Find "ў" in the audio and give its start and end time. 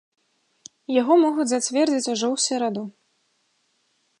2.35-2.45